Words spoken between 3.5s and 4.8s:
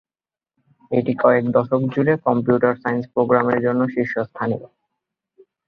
জন্য শীর্ষস্থানীয়।